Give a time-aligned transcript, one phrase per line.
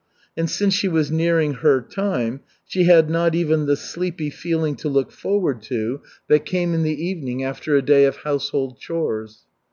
[0.35, 4.89] And since she was nearing her time, she had not even the sleepy feeling to
[4.89, 9.43] look forward to that came in the evening after a day of household chores.